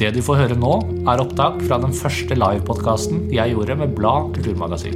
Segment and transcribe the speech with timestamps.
[0.00, 0.70] Det du får høre nå,
[1.12, 4.94] er opptak fra den første livepodkasten jeg gjorde med Blad kulturmagasin.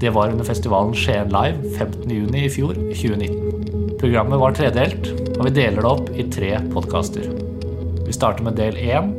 [0.00, 3.98] Det var under festivalen Skien Live 15.6 i fjor, 2019.
[4.00, 7.26] Programmet var tredelt, og vi deler det opp i tre podkaster.
[8.06, 9.10] Vi starter med del én.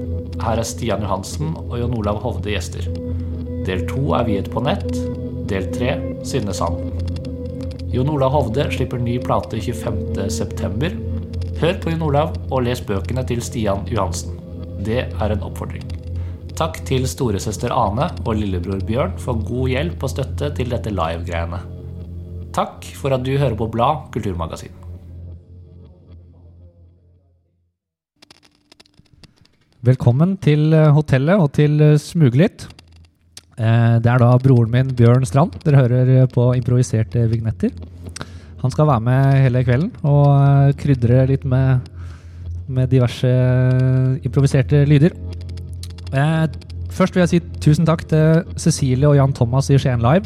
[0.41, 2.89] Her er Stian Johansen og Jon Olav Hovde gjester.
[3.69, 4.97] Del to er viet på nett.
[5.51, 5.93] Del tre
[6.25, 6.89] Synne Sanden.
[7.93, 10.91] Jon Olav Hovde slipper ny plate 25.9.
[11.61, 14.46] Hør på Jon Olav og les bøkene til Stian Johansen.
[14.85, 15.85] Det er en oppfordring.
[16.57, 21.59] Takk til storesøster Ane og lillebror Bjørn for god hjelp og støtte til dette live-greiene.
[22.55, 24.73] Takk for at du hører på Blad kulturmagasin.
[29.87, 31.99] Velkommen til eh, hotellet og til eh,
[33.57, 35.57] Eh, Det er da broren min Bjørn Strand.
[35.63, 37.71] Dere hører på improviserte vignetter.
[38.61, 41.85] Han skal være med hele kvelden og krydre litt med,
[42.67, 45.15] med diverse eh, improviserte lyder.
[46.13, 46.47] Eh,
[46.97, 50.25] Først vil jeg si tusen takk til Cecilie og Jan Thomas i Skien Live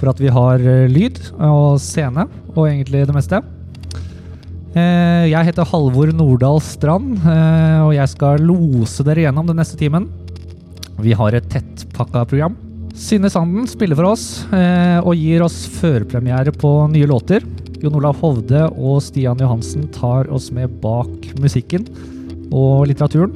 [0.00, 3.42] for at vi har eh, lyd og scene og egentlig det meste.
[4.70, 10.04] Jeg heter Halvor Nordahl Strand, og jeg skal lose dere gjennom den neste timen.
[11.02, 12.54] Vi har et tettpakka program.
[12.94, 17.42] Synne Sanden spiller for oss og gir oss førpremiere på nye låter.
[17.80, 21.86] Jon Olav Hovde og Stian Johansen tar oss med bak musikken
[22.52, 23.32] og litteraturen.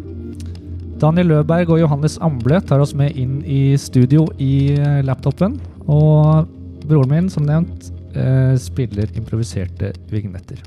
[1.01, 5.57] Daniel Løberg og Johannes Amble tar oss med inn i studio i eh, laptopen.
[5.89, 6.49] Og
[6.85, 10.61] broren min, som nevnt, eh, spiller improviserte vignetter.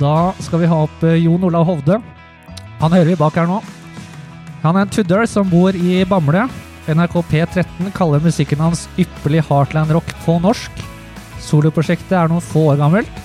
[0.00, 2.00] Da skal vi ha opp eh, Jon Olav Hovde.
[2.80, 3.60] Han hører vi bak her nå.
[4.64, 6.48] Han er en tudder som bor i Bamble.
[6.88, 10.78] NRK P13 kaller musikken hans ypperlig heartland rock på norsk.
[11.44, 13.20] Soloprosjektet er noen få år gammelt,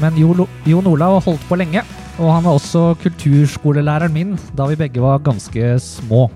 [0.00, 1.84] men Jon Olav har holdt på lenge.
[2.14, 6.28] Og han var også kulturskolelæreren min da vi begge var ganske små,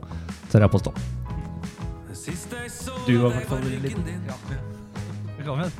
[0.51, 0.93] tør jeg påstå.
[3.07, 4.05] Du var i hvert fall liten.
[5.39, 5.73] Velkommen.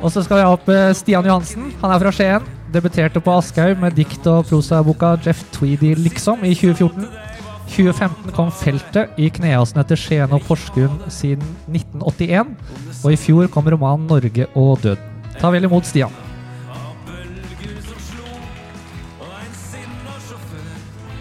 [0.00, 1.70] Og så skal vi ha opp eh, Stian Johansen.
[1.80, 2.52] Han er fra Skien.
[2.74, 7.29] Debuterte på Aschehoug med dikt- og prosaboka Jeff Tweedy Liksom i 2014.
[7.70, 12.56] 2015 kom Feltet i kneasen etter Skien og Porsgrunn siden 1981.
[13.04, 15.06] Og i fjor kom romanen Norge og død.
[15.40, 16.12] Ta vel imot Stian.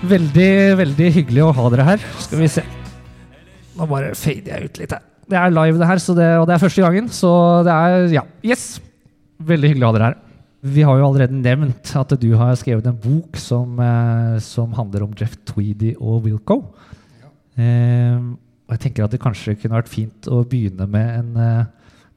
[0.09, 2.03] Veldig, veldig hyggelig å ha dere her.
[2.23, 2.63] Skal vi se.
[3.75, 5.03] Nå bare fader jeg ut litt her.
[5.29, 7.11] Det er live, det her, det, og det er første gangen.
[7.13, 7.29] Så
[7.67, 8.79] det er Ja, yes!
[9.39, 10.17] Veldig hyggelig å ha dere her.
[10.59, 15.05] Vi har jo allerede nevnt at du har skrevet en bok som, eh, som handler
[15.05, 16.75] om Jeff Tweedy og Wilco.
[17.55, 21.65] Eh, og jeg tenker at det kanskje kunne vært fint å begynne med en eh,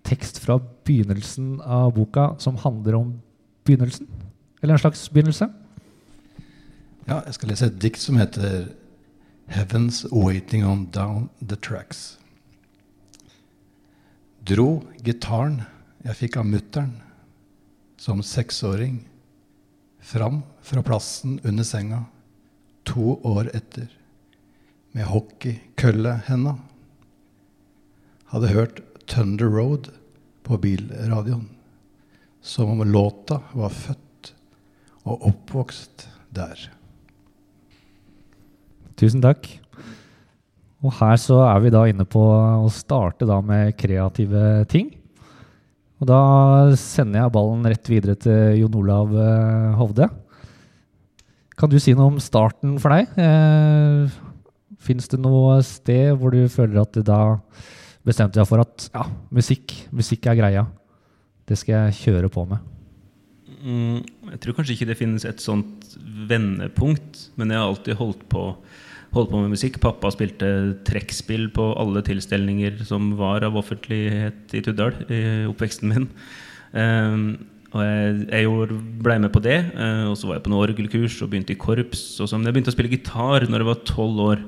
[0.03, 3.15] tekst fra begynnelsen av boka som handler om
[3.65, 4.09] begynnelsen.
[4.61, 5.49] Eller en slags begynnelse.
[7.07, 8.75] Ja, jeg skal lese et dikt som heter
[9.49, 12.17] 'Heaven's Waiting On Down The Tracks'.
[14.45, 15.63] Dro gitaren
[16.05, 16.93] jeg fikk av mutter'n
[18.03, 19.09] som seksåring
[20.01, 22.01] fram fra plassen under senga
[22.83, 23.93] to år etter
[24.91, 26.57] med hockeykøllehenda.
[28.33, 29.93] Hadde hørt Thunder Road
[30.43, 31.45] på bilradioen,
[32.41, 34.33] som om låta var født
[35.07, 36.59] og oppvokst der.
[38.99, 39.47] Tusen takk.
[40.83, 44.91] Og her så er vi da inne på å starte da med kreative ting.
[46.03, 46.23] Og da
[46.75, 50.09] sender jeg ballen rett videre til Jon Olav eh, Hovde.
[51.55, 53.13] Kan du si noe om starten for deg?
[53.23, 54.21] Eh,
[54.83, 57.21] Fins det noe sted hvor du føler at du da
[58.03, 60.65] bestemte deg for at ja, musikk, musikk er greia.
[61.47, 62.65] Det skal jeg kjøre på med.
[63.63, 64.01] Mm,
[64.33, 65.87] jeg tror kanskje ikke det finnes et sånt
[66.27, 68.49] vendepunkt, men jeg har alltid holdt på,
[69.13, 69.79] holdt på med musikk.
[69.83, 70.49] Pappa spilte
[70.89, 76.09] trekkspill på alle tilstelninger som var av offentlighet i Tuddal i oppveksten min.
[76.73, 77.27] Um,
[77.73, 81.15] og jeg, jeg ble med på det, eh, og så var jeg på noe orgelkurs
[81.25, 82.03] og begynte i korps.
[82.21, 84.43] Og så, men jeg begynte å spille gitar når jeg var tolv år.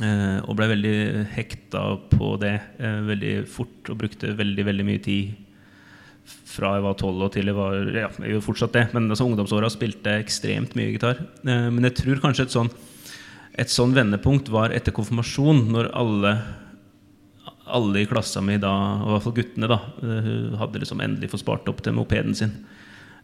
[0.00, 0.96] Eh, og ble veldig
[1.34, 1.82] hekta
[2.14, 5.34] på det eh, veldig fort og brukte veldig veldig mye tid
[6.48, 9.26] fra jeg var tolv og til jeg var Ja, jeg gjør fortsatt det, men altså,
[9.28, 11.20] ungdomsåra spilte jeg ekstremt mye gitar.
[11.44, 12.72] Eh, men jeg tror kanskje et sånn
[13.58, 16.36] et sånn vendepunkt var etter konfirmasjon, når alle
[17.72, 18.70] alle i klassa mi da,
[19.00, 22.34] og i hvert fall guttene, da, eh, hadde liksom endelig fått spart opp til mopeden
[22.36, 22.52] sin.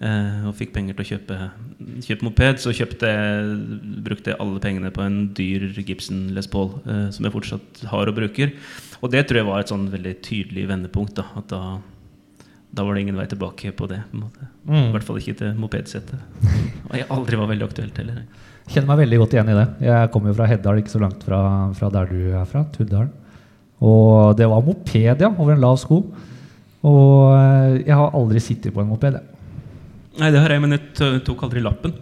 [0.00, 1.38] Eh, og fikk penger til å kjøpe,
[2.06, 3.10] kjøpe moped, så kjøpte,
[4.06, 8.06] brukte jeg alle pengene på en dyr Gibson Les Paul, eh, som jeg fortsatt har
[8.08, 8.52] og bruker.
[9.02, 11.14] Og det tror jeg var et sånn veldig tydelig vendepunkt.
[11.18, 11.80] Da, at da,
[12.72, 14.04] da var det ingen vei tilbake på det.
[14.12, 14.48] på måte.
[14.68, 14.92] I Mm.
[14.94, 16.20] hvert fall ikke til mopedsettet.
[16.90, 18.22] Og jeg aldri var veldig aktuelt heller.
[18.68, 19.66] Kjenner meg veldig godt igjen i det.
[19.88, 21.40] Jeg kommer jo fra Heddal, ikke så langt fra,
[21.78, 23.12] fra der du er fra, Tuddalen.
[23.78, 26.02] Og det var moped, ja, over en lav sko.
[26.88, 29.16] Og eh, jeg har aldri sittet på en moped.
[29.16, 29.38] jeg.
[30.18, 31.94] Nei, det har jeg, men jeg tok aldri lappen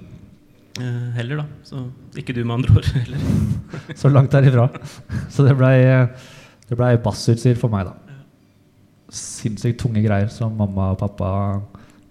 [0.81, 1.47] eh, heller, da.
[1.69, 1.85] Så
[2.19, 2.91] ikke du, med andre ord.
[3.03, 3.95] heller.
[3.95, 4.71] Så langt derifra.
[5.31, 5.77] Så det blei
[6.67, 7.95] det ble bassutstyr for meg, da.
[9.15, 11.29] Sinnssykt tunge greier som mamma og pappa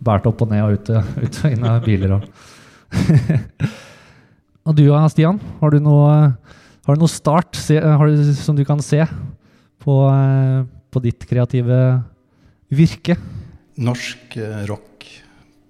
[0.05, 2.15] bærte opp og ned og ut, ut og inn av biler.
[2.15, 2.23] Og,
[4.65, 5.37] og du Stian?
[5.61, 6.11] Har du noe,
[6.85, 9.03] har du noe start se, du, som du kan se
[9.83, 11.79] på, eh, på ditt kreative
[12.73, 13.17] virke?
[13.77, 15.05] Norsk eh, rock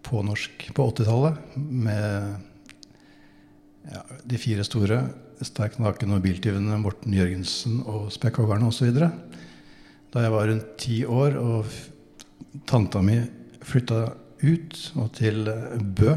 [0.06, 2.36] på norsk på 80-tallet med
[3.92, 5.02] ja, de fire store.
[5.44, 8.94] Sterk naken og biltyvene, Morten Jørgensen og Spekkhoggerne osv.
[8.96, 11.68] Da jeg var rundt ti år og
[12.70, 13.20] tanta mi
[13.66, 14.06] flytta
[14.46, 16.16] ut og til eh, Bø.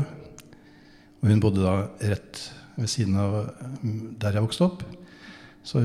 [1.18, 1.74] Og hun bodde da
[2.12, 2.44] rett
[2.78, 3.76] ved siden av eh,
[4.22, 4.84] der jeg vokste opp.
[5.66, 5.82] Så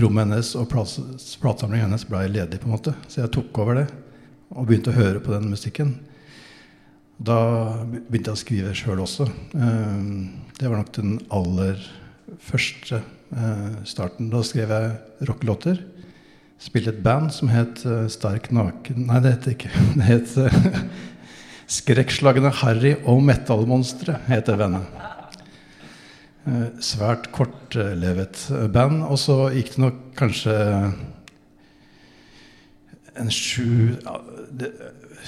[0.00, 2.94] rommet hennes og platesamlingen hennes ble ledig, på en måte.
[3.08, 3.88] Så jeg tok over det
[4.48, 5.98] og begynte å høre på den musikken.
[7.18, 7.38] Da
[7.84, 9.28] begynte jeg å skrive sjøl også.
[9.58, 10.02] Eh,
[10.58, 11.78] Det var nok den aller
[12.42, 12.98] første
[13.30, 14.30] eh, starten.
[14.32, 15.84] Da skrev jeg rockelåter.
[16.58, 19.70] Spilte et band som het Sterk naken Nei, det het ikke.
[20.00, 20.32] Det het
[21.68, 25.17] Skrekkslagne Harry og Metallmonstre, heter det bandet.
[26.48, 29.02] Eh, Svært kortlevet band.
[29.08, 30.56] Og så gikk det nok kanskje
[33.18, 34.20] en sju ja,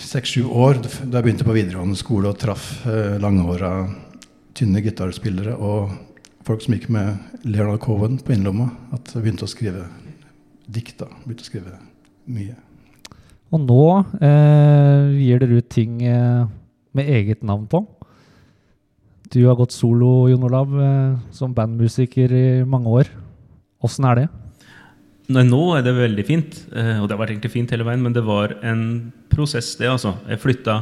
[0.00, 3.90] Seks-sju år da jeg begynte på videregående skole og traff eh, langhåra,
[4.56, 5.90] tynne gitarspillere og
[6.46, 9.84] folk som gikk med Leonard Cohen på innerlomma, at jeg begynte å skrive
[10.70, 11.02] dikt.
[11.26, 11.76] begynte å skrive
[12.30, 12.54] mye.
[13.50, 13.84] Og nå
[14.22, 16.46] eh, gir dere ut ting eh,
[16.96, 17.82] med eget navn på.
[19.30, 23.10] Du har gått solo, Jon Olav, eh, som bandmusiker i mange år.
[23.86, 24.24] Åssen er det?
[25.30, 28.12] Nå er det veldig fint, eh, og det har vært egentlig fint hele veien, men
[28.12, 30.16] det var en prosess, det, altså.
[30.26, 30.80] Jeg flytta,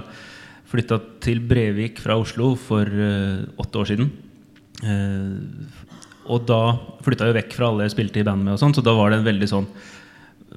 [0.65, 4.09] flytta til Brevik fra Oslo for eh, åtte år siden.
[6.29, 6.63] Og da
[7.05, 9.11] flytta jeg vekk fra alle jeg spilte i band med, og sånn, så da var
[9.11, 9.67] det en veldig sånn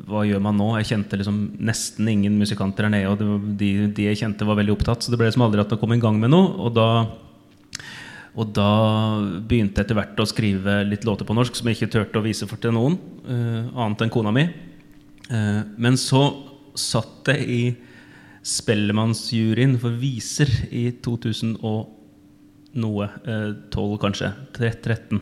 [0.05, 0.67] Hva gjør man nå?
[0.77, 4.77] Jeg kjente liksom nesten ingen musikanter her nede, og de, de jeg kjente, var veldig
[4.77, 6.53] opptatt, så det ble liksom aldri at jeg kom i gang med noe.
[6.61, 6.87] Og da
[8.31, 8.71] og da
[9.43, 12.25] begynte jeg etter hvert å skrive litt låter på norsk som jeg ikke turte å
[12.25, 12.95] vise for til noen,
[13.27, 14.45] uh, annet enn kona mi.
[15.27, 16.23] Uh, men så
[16.79, 17.63] satt jeg i
[18.47, 21.97] Spellemannsjuryen for viser i 2000 og
[22.79, 25.19] noe, Uh, 12 kanskje, 13.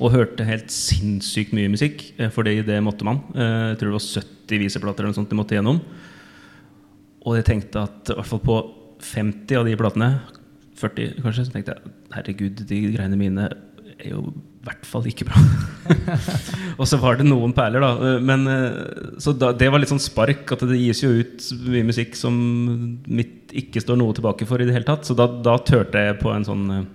[0.00, 3.20] Og hørte helt sinnssykt mye musikk, eh, fordi det måtte man.
[3.34, 5.80] Eh, jeg tror det var 70 viseplater eller noe sånt de måtte gjennom.
[7.26, 8.56] Og jeg tenkte at i hvert fall på
[9.04, 10.08] 50 av de platene
[10.80, 13.50] 40 kanskje, så tenkte jeg herregud, de greiene mine
[14.00, 14.22] er jo
[14.60, 15.40] i hvert fall ikke bra.
[16.80, 18.12] og så var det noen perler, da.
[18.24, 21.86] Men, eh, så da, det var litt sånn spark, at det gis jo ut mye
[21.88, 22.36] musikk som
[23.08, 25.08] mitt ikke står noe tilbake for i det hele tatt.
[25.08, 26.88] Så da, da turte jeg på en sånn eh,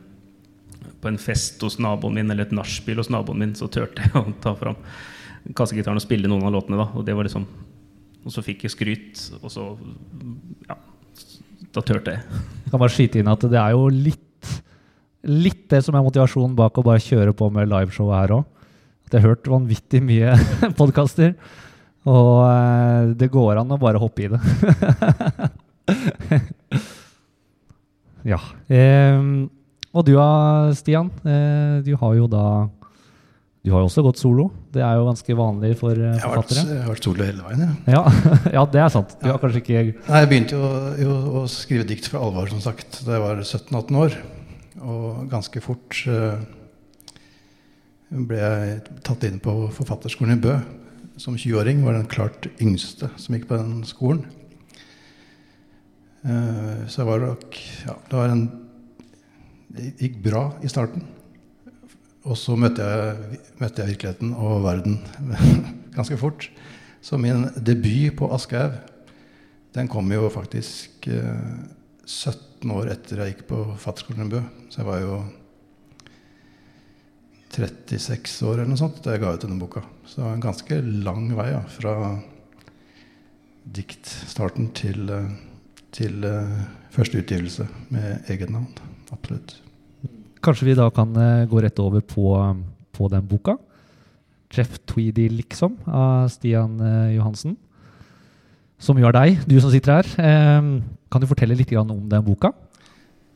[1.01, 4.13] På en fest hos naboen min, eller et nachspiel hos naboen min, så turte jeg
[4.21, 4.77] å ta fram
[5.57, 6.89] kassegitaren og spille noen av låtene, da.
[6.97, 7.45] Og det var liksom
[8.25, 9.71] Og så fikk jeg skryt, og så
[10.69, 10.77] Ja.
[11.75, 12.43] Da turte jeg.
[12.71, 14.51] Kan bare skyte inn at det er jo litt,
[15.27, 18.45] litt det som er motivasjonen bak å bare kjøre på med liveshowet her òg.
[19.11, 20.33] Jeg har hørt vanvittig mye
[20.79, 21.35] podkaster,
[22.09, 24.39] og eh, det går an å bare hoppe i det.
[28.31, 28.39] ja.
[28.67, 29.19] Eh,
[29.95, 30.29] og du da,
[30.75, 31.11] Stian.
[31.23, 32.45] eh, du har jo da
[33.65, 34.43] Du har jo også gått solo.
[34.75, 36.75] Det er jo ganske vanlig for eh, Jeg har vært, forfattere.
[36.75, 37.63] jeg har vært solo hele veien.
[37.63, 37.95] jeg.
[37.95, 38.01] Ja,
[38.59, 39.15] ja, det er sant.
[39.23, 40.67] Du har kanskje ikke Nei, Jeg begynte jo,
[41.01, 44.17] jo å skrive dikt for alvor som sagt, da jeg var 17-18 år.
[44.85, 46.37] Og ganske fort uh,
[48.29, 50.59] ble jeg tatt inn på Forfatterskolen i Bø.
[51.17, 54.21] Som 20-åring var den klart yngste som gikk på den skolen.
[56.21, 58.47] Uh, så jeg var nok Ja, det en
[59.73, 61.09] Det gikk bra i starten.
[62.25, 64.99] Og så møtte jeg, møtte jeg virkeligheten og verden
[65.97, 66.49] ganske fort.
[67.05, 68.79] Så min debut på Aschehoug
[69.75, 71.57] den kom jo faktisk eh,
[72.05, 74.39] 17 år etter jeg gikk på Fatterskolen Bø.
[74.71, 75.17] Så jeg var jo
[77.55, 79.83] 36 år eller noe sånt da jeg ga ut denne boka.
[80.07, 81.95] Så det var en ganske lang vei ja, fra
[83.75, 85.29] diktstarten til, eh,
[85.95, 86.57] til eh,
[86.95, 88.71] første utgivelse med eget navn.
[89.11, 89.57] Absolutt.
[90.45, 92.29] Kanskje vi da kan eh, gå rett over på,
[92.93, 93.57] på den boka.
[94.53, 97.57] Jeff Tweedy, liksom, av Stian eh, Johansen.
[98.77, 100.09] som er deg, du som sitter her.
[101.09, 102.51] Kan du fortelle litt om den boka?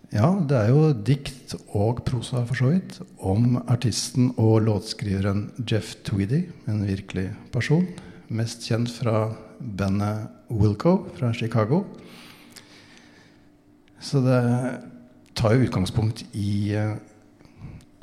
[0.10, 5.96] Ja, det er jo dikt og prosa, for så vidt, om artisten og låtskriveren Jeff
[6.04, 7.86] Tweedy, en virkelig person.
[8.34, 11.84] Mest kjent fra bandet Wilco fra Chicago.
[14.01, 14.39] Så det
[15.39, 16.98] tar jo utgangspunkt i uh,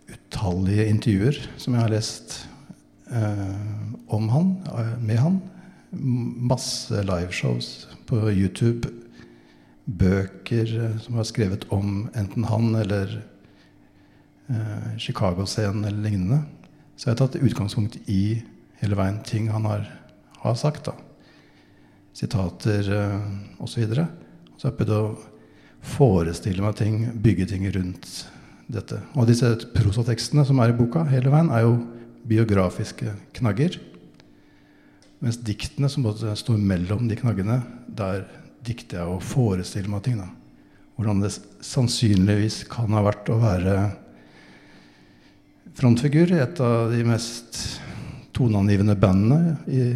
[0.09, 2.39] utallige intervjuer som jeg har lest
[3.13, 3.57] uh,
[4.09, 5.41] om han, uh, med han.
[5.93, 8.89] Masse liveshows på YouTube
[9.87, 13.13] bøker eh, som var skrevet om enten han eller
[14.51, 16.41] eh, Chicago-scenen eller lignende.
[16.97, 18.43] Så jeg har tatt utgangspunkt i
[18.81, 19.87] hele veien ting han har,
[20.43, 20.91] har sagt.
[20.91, 20.97] da.
[22.17, 23.77] Sitater eh, osv.
[23.77, 24.09] Så, videre.
[24.57, 25.03] så jeg har prøvd å
[25.87, 28.09] forestille meg ting, bygge ting rundt
[28.67, 28.99] dette.
[29.15, 31.77] Og disse prosatekstene som er i boka hele veien, er jo
[32.27, 33.79] biografiske knagger.
[35.23, 38.27] Mens diktene som står mellom de knaggene, der
[38.67, 40.19] dikter jeg og forestiller meg ting.
[40.19, 40.29] da.
[40.97, 41.33] Hvordan det
[41.65, 43.77] sannsynligvis kan ha vært å være
[45.77, 47.59] frontfigur i et av de mest
[48.37, 49.95] toneangivende bandene i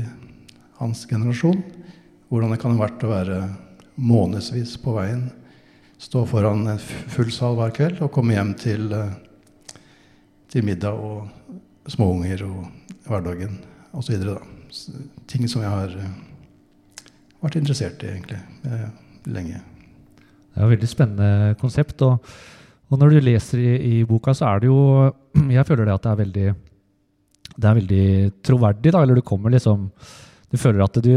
[0.80, 1.60] hans generasjon.
[2.30, 3.40] Hvordan det kan ha vært å være
[4.00, 5.26] månedsvis på veien,
[6.00, 6.78] stå foran en
[7.12, 9.74] full sal hver kveld og komme hjem til, eh,
[10.48, 12.70] til middag og småunger og
[13.04, 13.58] hverdagen
[13.92, 14.24] osv.
[15.28, 16.16] Ting som jeg har eh,
[17.42, 18.88] vært interessert i egentlig eh,
[19.28, 19.60] lenge.
[19.60, 22.00] Det er et veldig spennende konsept.
[22.06, 22.32] Og,
[22.88, 24.80] og når du leser i, i, boka, så er det jo
[25.58, 26.50] Jeg føler det at det er veldig,
[27.56, 28.06] det er veldig
[28.40, 28.96] troverdig.
[28.96, 29.90] da, eller Du kommer liksom,
[30.50, 31.12] du føler at du,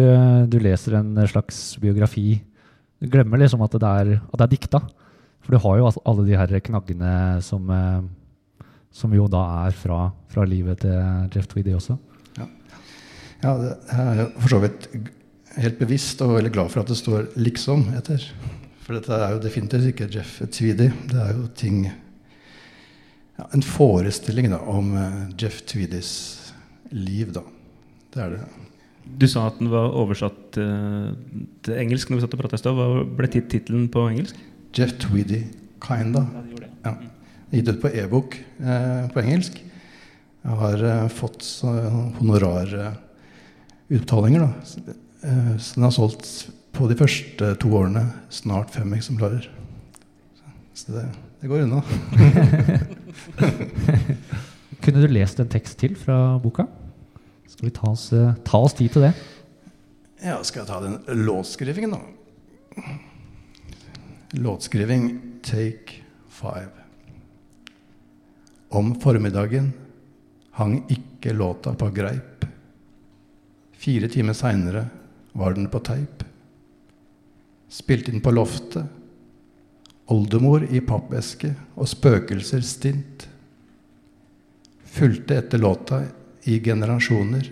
[0.51, 2.41] du leser en slags biografi.
[3.03, 4.79] Du glemmer liksom at det er, at det er dikta.
[5.43, 7.11] For du har jo alle de her knaggene
[7.43, 11.97] som, eh, som jo da er fra, fra livet til Jeff Tweedy også.
[12.39, 12.47] Ja,
[13.43, 14.87] ja det er for så vidt
[15.59, 18.23] helt bevisst og veldig glad for at det står 'liksom' etter.
[18.83, 20.89] For dette er jo definitivt ikke Jeff Tweedy.
[21.11, 21.85] Det er jo ting
[23.37, 26.53] ja, En forestilling da, om uh, Jeff Tweedys
[26.91, 27.41] liv, da.
[28.13, 28.41] Det er det.
[29.03, 31.07] Du sa at den var oversatt uh,
[31.65, 32.73] til engelsk når vi satt og prata i stad.
[32.77, 32.85] Hva
[33.17, 34.35] ble tittelen på engelsk?
[34.73, 35.39] Jeff Tweedy
[35.83, 36.21] Kinda.
[36.85, 36.91] Ja,
[37.53, 38.29] Gitt ut på e-bok
[38.63, 39.53] uh, på engelsk.
[40.43, 44.49] Jeg har fått honorarutbetalinger, da.
[45.23, 46.27] Eh, så den har solgt
[46.75, 49.45] på de første to årene snart fem eksemplarer.
[50.75, 51.05] Så det,
[51.39, 51.79] det går unna.
[54.83, 56.67] Kunne du lest en tekst til fra boka?
[57.53, 59.13] Skal vi ta oss, eh, ta oss tid til det?
[60.23, 61.99] Ja, skal jeg ta den låtskrivingen, da?
[64.41, 66.71] Låtskriving take five.
[68.73, 69.69] Om formiddagen
[70.57, 72.45] hang ikke låta på greip.
[73.77, 74.87] Fire timer seinere
[75.37, 76.25] var den på teip.
[77.69, 78.89] Spilt inn på loftet.
[80.09, 83.27] Oldemor i pappeske og spøkelser stint.
[84.89, 86.01] Fulgte etter låta
[86.43, 87.51] i generasjoner.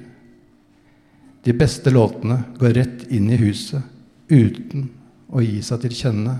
[1.44, 3.84] De beste låtene går rett inn i huset
[4.32, 4.90] uten
[5.32, 6.36] å gi seg til kjenne.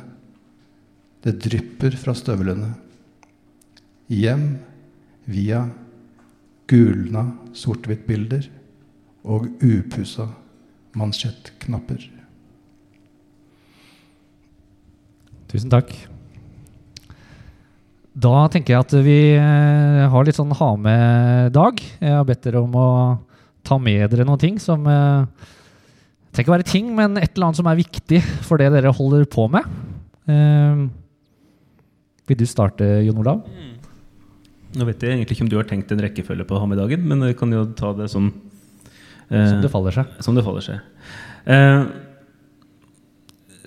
[1.22, 2.74] Det drypper fra støvlene.
[4.12, 4.48] Hjem
[5.32, 5.64] via
[6.72, 7.26] gulna
[7.58, 8.48] sort-hvitt-bilder
[9.24, 10.30] og upussa
[10.98, 12.10] mansjettknapper.
[15.52, 16.11] Tusen takk.
[18.12, 21.80] Da tenker jeg at vi eh, har litt sånn ha med-dag.
[21.80, 22.88] Jeg har bedt dere om å
[23.64, 25.24] ta med dere noen ting som eh,
[26.28, 28.92] Det trenger ikke være ting, men et eller annet som er viktig for det dere
[28.98, 29.64] holder på med.
[30.28, 30.84] Eh,
[32.28, 33.46] vil du starte, Jon Olav?
[33.48, 33.72] Mm.
[34.76, 37.24] Nå vet jeg egentlig ikke om du har tenkt en rekkefølge på ha med-dagen, men
[37.30, 38.32] jeg kan jo ta det som
[39.32, 40.16] som det faller seg.
[40.20, 40.82] Som det faller seg.
[41.48, 41.86] Eh,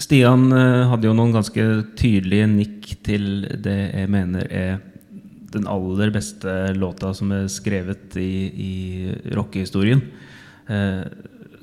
[0.00, 1.64] Stian eh, hadde jo noen ganske
[1.98, 4.80] tydelige nikk til det jeg mener er
[5.54, 8.72] den aller beste låta som er skrevet i, i
[9.36, 10.02] rockehistorien.
[10.66, 11.04] Eh,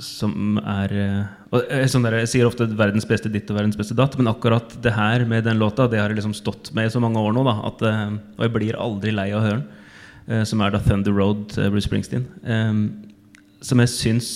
[0.02, 4.18] som er eh, sånn der, Jeg sier ofte 'verdens beste ditt' og 'verdens beste datt',
[4.18, 7.02] men akkurat det her med den låta Det har jeg liksom stått med i så
[7.04, 9.68] mange år nå, da, at, eh, og jeg blir aldri lei av å høre den.
[10.28, 12.26] Eh, som er da 'Thunder Road', Bruce Springsteen
[13.62, 14.30] som jeg syns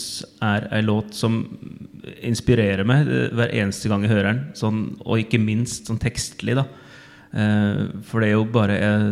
[0.43, 1.39] er ei låt som
[2.25, 4.41] inspirerer meg eh, hver eneste gang jeg hører den.
[4.57, 6.57] Sånn, og ikke minst sånn tekstlig.
[6.59, 6.65] da
[7.33, 9.07] eh, For det er jo bare eh,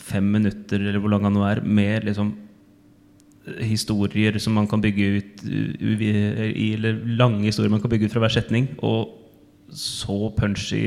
[0.00, 2.32] fem minutter, eller hvor lang han nå er, med liksom
[3.58, 6.10] historier som man kan bygge ut i,
[6.76, 8.70] Eller lange historier man kan bygge ut fra hver setning.
[8.86, 9.18] Og
[9.72, 10.80] så punchy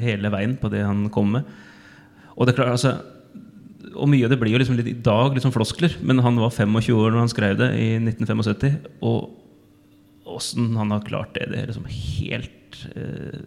[0.00, 1.58] hele veien på det han kommer med.
[2.34, 2.96] Og det er klart, altså
[3.94, 6.52] og mye av det blir jo liksom litt i dag liksom floskler, men han var
[6.54, 8.76] 25 år når han skrev det i 1975.
[9.08, 11.50] Og åssen han har klart det.
[11.52, 13.42] Det er liksom helt eh,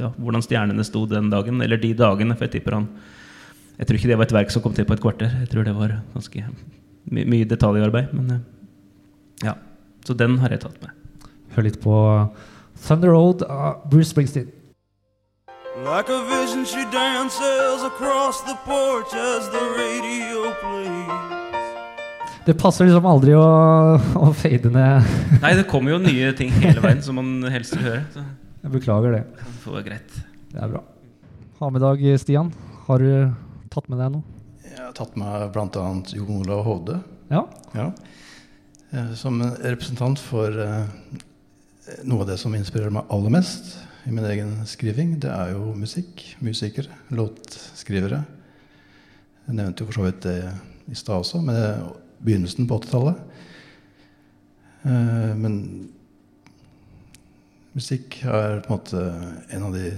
[0.00, 2.36] ja, Hvordan stjernene sto den dagen, eller de dagene.
[2.38, 2.88] For jeg tipper han
[3.78, 5.38] Jeg tror ikke det var et verk som kom til på et kvarter.
[5.42, 6.46] Jeg tror det var ganske
[7.14, 8.12] my mye detaljarbeid.
[8.16, 8.42] Men eh,
[9.50, 9.56] ja.
[10.04, 11.30] Så den har jeg tatt med.
[11.54, 11.96] Hør litt på
[12.84, 14.50] Thunder Road av Bruce Springsteen.
[15.84, 21.20] Like a vision, she dances across the porch as the radio plays.
[22.46, 23.44] Det passer liksom aldri å,
[24.20, 25.06] å fade ned.
[25.42, 28.02] Nei, det kommer jo nye ting hele veien som man helst vil høre.
[28.14, 28.24] Så
[28.64, 29.22] Jeg beklager det.
[29.40, 30.18] det får greit.
[30.52, 30.82] Det er bra.
[31.60, 32.52] Ha med dag, Stian.
[32.88, 33.32] Har du
[33.72, 34.24] tatt med deg noe?
[34.64, 35.86] Jeg har tatt med bl.a.
[36.16, 36.98] Jon Olav Hovde.
[37.32, 37.44] Ja?
[37.76, 37.90] Ja.
[38.92, 40.84] Eh, Som representant for eh,
[42.04, 45.72] noe av det som inspirerer meg aller mest i min egen skriving, det er jo
[45.78, 46.22] musikk.
[46.44, 46.92] Musikere.
[47.14, 48.20] Låtskrivere.
[49.46, 50.38] Jeg nevnte jo for så vidt det
[50.92, 51.86] i stad også, med
[52.24, 53.22] begynnelsen på 80-tallet.
[54.84, 55.56] Eh, Men
[57.74, 59.04] musikk er på en måte
[59.56, 59.92] en av de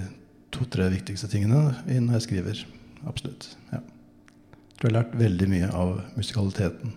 [0.55, 2.63] to-tre viktigste tingene når jeg skriver.
[3.07, 3.51] Absolutt.
[3.73, 3.83] Ja.
[3.83, 6.95] Jeg tror jeg har lært veldig mye av musikaliteten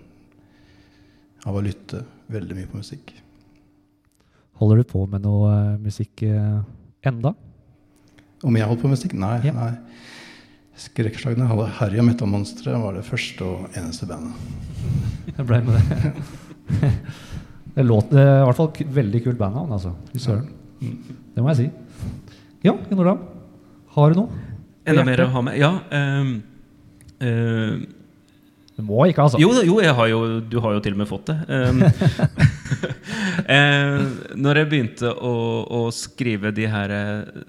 [1.47, 3.13] av å lytte veldig mye på musikk.
[4.59, 6.59] Holder du på med noe eh, musikk eh,
[7.05, 7.33] enda?
[8.43, 9.15] Om jeg holdt på med musikk?
[9.19, 9.37] Nei.
[9.47, 9.53] Ja.
[9.55, 9.73] nei.
[10.79, 14.37] Skrekkslagene hadde Harry og Metal-monstre var det første og eneste bandet.
[15.33, 16.13] Jeg ble med det.
[17.75, 19.91] det låt er i hvert fall veldig kult bandnavn, altså.
[20.13, 20.47] Fy søren.
[20.79, 21.67] Det må jeg si.
[22.63, 23.25] Ja, Jon Olav.
[23.95, 24.45] Har du noe?
[24.87, 25.59] Enda mer å ha med?
[25.59, 25.73] Ja.
[25.91, 26.31] Um,
[27.19, 27.75] eh,
[28.79, 29.39] Du må ikke, altså.
[29.41, 31.35] jo, jo, har jo, du har jo til og med fått det.
[31.51, 31.81] Um,
[33.55, 34.05] eh,
[34.39, 35.33] når jeg begynte å,
[35.67, 37.41] å skrive de her eh,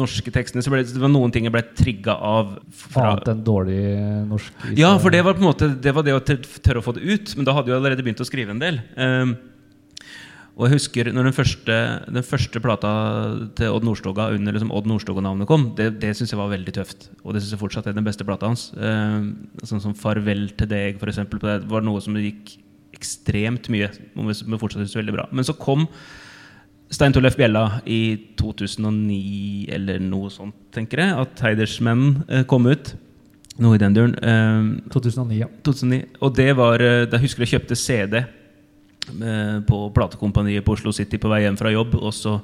[0.00, 2.56] norske tekstene, så ble det, det var noen ting jeg ble trigga av.
[2.72, 3.82] Fra, Annet enn dårlig
[4.30, 4.64] norsk.
[4.80, 7.04] ja, for det var på en måte Det var det å tørre å få det
[7.04, 7.36] ut.
[7.36, 8.80] Men da hadde jeg allerede begynt å skrive en del.
[8.96, 9.36] Um,
[10.58, 11.74] og jeg husker når den første,
[12.10, 12.90] den første plata
[13.54, 17.12] til Odd Nordstoga under liksom Odd Nordstoga-navnet kom, det, det syns jeg var veldig tøft.
[17.22, 18.72] Og det syns jeg fortsatt er den beste plata hans.
[18.74, 19.28] Eh,
[19.62, 22.56] sånn som 'Farvel til deg', for eksempel, det var noe som gikk
[22.96, 23.92] ekstremt mye.
[24.18, 25.28] Men fortsatt synes veldig bra.
[25.30, 25.86] Men så kom
[26.90, 31.14] Stein Torleif Bjella i 2009 eller noe sånt, tenker jeg.
[31.22, 32.96] At Heidersmenn eh, kom ut.
[33.62, 34.16] Noe i den duren.
[34.18, 35.46] Eh, 2009, ja.
[35.62, 36.02] 2009.
[36.18, 38.24] Og det var eh, Da husker jeg kjøpte CD
[39.68, 41.96] på platekompaniet på Oslo City på vei hjem fra jobb.
[42.00, 42.38] Og så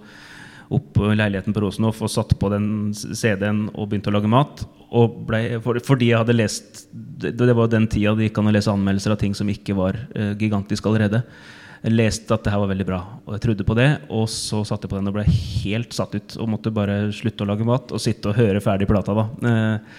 [0.73, 4.65] opp på leiligheten på Rosenhoff og satte på den CD-en og begynte å lage mat.
[5.29, 8.55] Ble, for, fordi jeg hadde lest det, det var den tida det gikk an å
[8.55, 11.25] lese anmeldelser av ting som ikke var uh, gigantisk allerede.
[11.85, 13.89] Jeg leste at det her var veldig bra, og jeg trodde på det.
[14.09, 16.37] Og så satte jeg på den og ble helt satt ut.
[16.41, 19.13] Og måtte bare slutte å lage mat og sitte og høre ferdig plata.
[19.19, 19.99] da eh,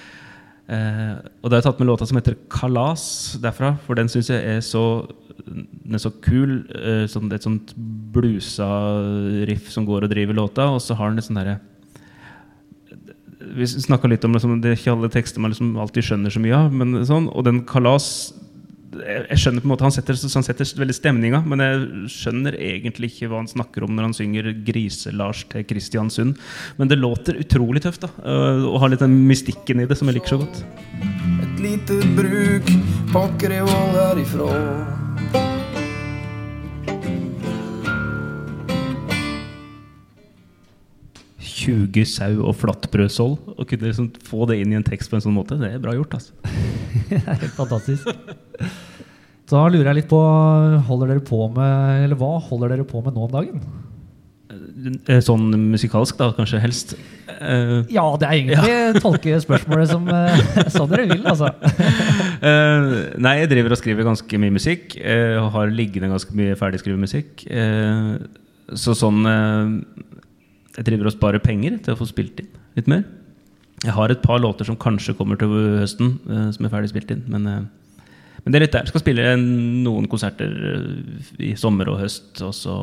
[0.66, 3.78] Eh, og har jeg tatt med låta som heter 'Kalas' derfra.
[3.86, 5.08] For den syns jeg er så,
[5.46, 6.66] er så kul.
[6.74, 10.70] Eh, sånn, et sånt blusa riff som går og driver låta.
[10.74, 11.60] Og så har den et sånn derre
[13.56, 16.42] Vi snakka litt om liksom, det er ikke alle tekster man liksom alltid skjønner så
[16.42, 16.74] mye av.
[16.74, 18.34] Men sånn, og den 'Kalas'
[19.04, 23.12] jeg skjønner på en måte Han setter, han setter veldig stemninga, men jeg skjønner egentlig
[23.14, 26.36] ikke hva han snakker om når han synger 'Grise-Lars til Kristiansund'.
[26.78, 28.10] Men det låter utrolig tøft, da.
[28.26, 30.64] øh, Og har litt den mystikken i det som jeg liker så godt.
[31.44, 32.70] Et lite bruk
[33.14, 35.05] pakker i vold herifra.
[41.66, 43.36] 20 sau og flatbrødsoll.
[43.56, 45.82] Å kunne liksom få det inn i en tekst på en sånn måte, det er
[45.84, 46.18] bra gjort.
[46.20, 46.34] altså.
[47.10, 48.08] Det er helt fantastisk.
[49.52, 50.18] Da lurer jeg litt på
[50.88, 53.60] Holder dere på med Eller hva holder dere på med nå om dagen?
[55.06, 56.96] Eh, Sånn musikalsk, da, kanskje helst.
[57.30, 60.40] Uh, Ja, det er egentlig tolke spørsmålet som uh,
[60.72, 61.52] sånn dere vil, altså.
[62.42, 62.90] uh,
[63.26, 64.96] nei, jeg driver og skriver ganske mye musikk.
[65.02, 67.46] Uh, har liggende ganske mye ferdigskrevet musikk.
[68.76, 69.22] Så sånn
[70.76, 73.06] Jeg driver og sparer penger til å få spilt inn litt mer.
[73.86, 77.12] Jeg har et par låter som kanskje kommer til høsten, eh, som er ferdig spilt
[77.12, 77.24] inn.
[77.32, 78.08] Men, eh,
[78.44, 78.86] men det er litt der.
[78.86, 82.42] Jeg skal spille noen konserter eh, i sommer og høst.
[82.42, 82.76] Og så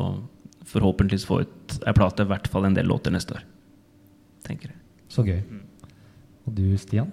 [0.69, 3.43] forhåpentligvis få ut ei plate, i hvert fall en del låter neste år.
[4.47, 4.79] Tenker jeg.
[5.13, 5.41] Så gøy.
[6.47, 7.11] Og du, Stian?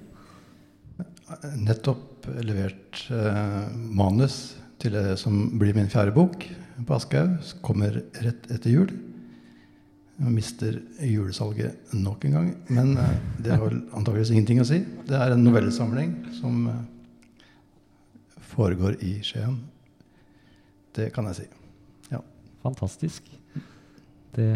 [1.61, 6.47] Nettopp levert eh, manus til det som blir min fjerde bok
[6.87, 7.39] på Aschehoug.
[7.65, 8.91] Kommer rett etter jul.
[10.21, 12.49] Mister julesalget nok en gang.
[12.69, 14.83] Men eh, det har vel antakeligvis ingenting å si.
[15.09, 16.83] Det er en novellesamling som eh,
[18.53, 19.57] foregår i Skien.
[20.97, 21.47] Det kan jeg si.
[22.13, 22.21] Ja.
[22.61, 23.31] Fantastisk.
[24.37, 24.51] Det,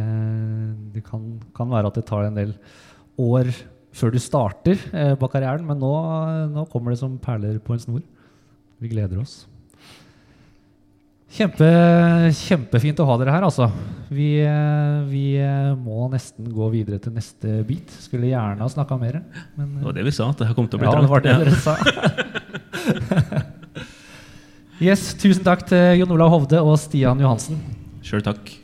[0.92, 1.24] det kan,
[1.56, 2.52] kan være at det tar en del
[3.18, 3.48] år
[3.94, 5.94] før du starter eh, på karrieren, men nå,
[6.52, 8.04] nå kommer det som perler på en snor.
[8.82, 9.44] Vi gleder oss.
[11.34, 11.68] Kjempe,
[12.38, 13.66] kjempefint å ha dere her, altså.
[14.14, 17.90] Vi, eh, vi eh, må nesten gå videre til neste bit.
[18.04, 19.18] Skulle gjerne ha snakka mer.
[19.58, 21.10] Men, Det var det vi sa, at det her kom til å bli ja, det
[21.10, 21.74] var det dere sa.
[24.86, 27.58] yes, tusen takk til Jon Olav Hovde og Stian Johansen.
[28.06, 28.54] Sjøl takk.